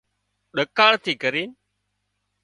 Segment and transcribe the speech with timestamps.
[0.57, 1.49] ۮڪاۯ ٿي ڪرينَ